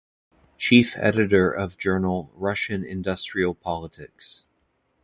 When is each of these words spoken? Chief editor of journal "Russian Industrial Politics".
Chief 0.57 0.97
editor 0.97 1.51
of 1.51 1.77
journal 1.77 2.31
"Russian 2.33 2.83
Industrial 2.83 3.53
Politics". 3.53 4.45